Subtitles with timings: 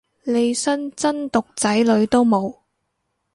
[0.23, 2.57] 利申真毒仔女都冇